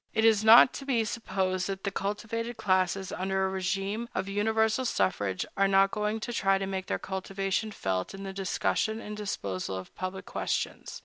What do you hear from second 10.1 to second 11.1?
questions.